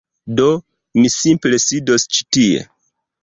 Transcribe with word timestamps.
Do, 0.37 0.45
mi 1.01 1.11
simple 1.17 1.61
sidos 1.65 2.09
ĉi 2.15 2.27
tie 2.37 2.65